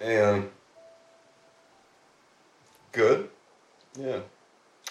[0.00, 0.50] And
[2.92, 3.30] good.
[3.98, 4.20] Yeah.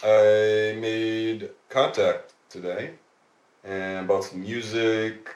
[0.04, 2.92] I made contact today
[3.64, 5.30] and bought some music.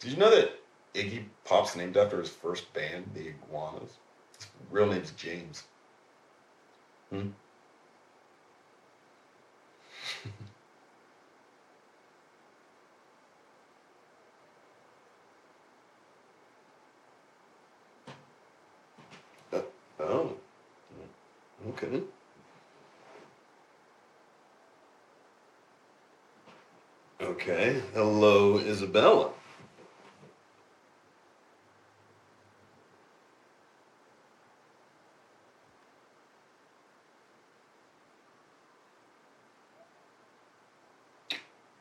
[0.00, 0.58] Did you know that
[0.94, 3.98] Iggy Pop's named after his first band, the Iguanas?
[4.38, 5.64] His real name's James.
[7.10, 7.28] Hmm?
[19.52, 19.60] Uh,
[20.00, 20.32] oh,
[21.82, 22.02] okay.
[27.20, 27.82] Okay.
[27.94, 29.30] Hello, Isabella.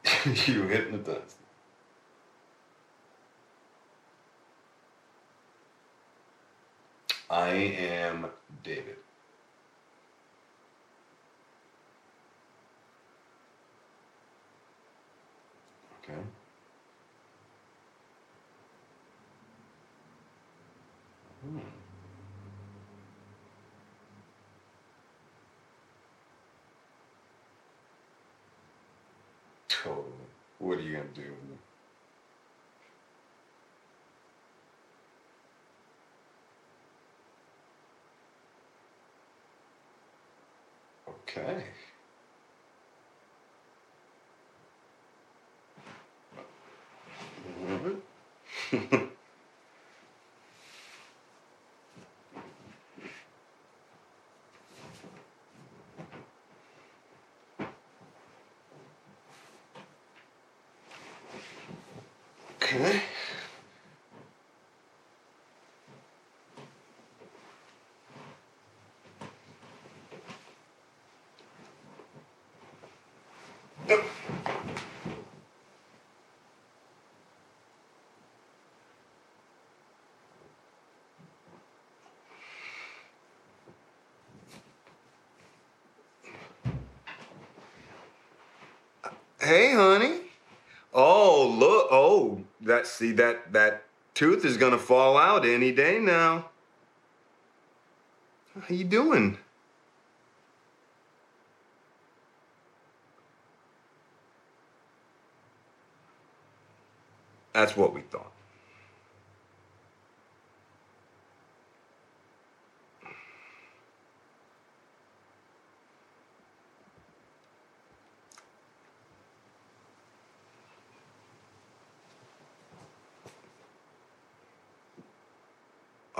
[0.46, 1.38] you hypnotized.
[7.30, 8.28] I am
[8.64, 8.98] David.
[16.04, 16.20] Okay.
[21.44, 21.60] Hmm.
[29.70, 30.06] Totally.
[30.60, 31.34] What are you gonna do?
[41.08, 41.42] Okay.
[41.42, 41.58] Alright.
[41.58, 41.66] Okay.
[48.72, 49.12] Yep.
[89.42, 90.20] Hey, honey.
[90.94, 91.88] Oh, look.
[91.90, 96.52] Oh, that see that that tooth is gonna fall out any day now.
[98.54, 99.40] How you doing?
[107.54, 108.32] That's what we thought.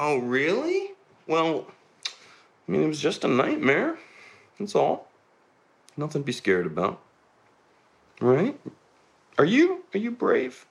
[0.04, 0.94] Oh, really?
[1.28, 1.68] Well,
[2.68, 4.00] I mean, it was just a nightmare.
[4.58, 5.08] That's all.
[5.96, 7.00] Nothing to be scared about.
[8.20, 8.60] Right?
[9.38, 9.84] Are you?
[9.94, 10.66] Are you brave?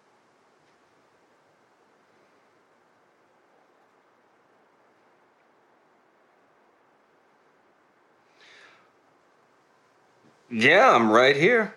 [10.51, 11.77] Yeah, I'm right here.